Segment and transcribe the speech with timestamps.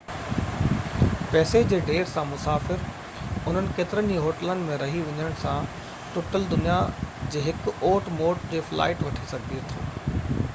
[1.33, 5.69] پئسي جي ڍير سان مسافر انهن ڪيترن ئي هوٽلن ۾ رهي وڃڻ سان
[6.17, 6.79] ٽٽل دنيا
[7.37, 10.43] جي هڪ اوٽ موٽ جي فلائيٽ وٺي سگهي ٿو